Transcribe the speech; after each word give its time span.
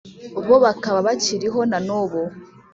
bo 0.47 0.55
bakaba 0.65 0.99
bakiriho 1.07 1.59
na 1.71 1.77
n 1.87 1.89
ubu 2.01 2.21